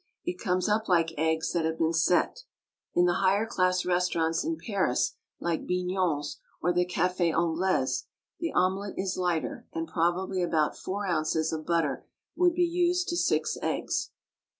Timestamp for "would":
12.35-12.55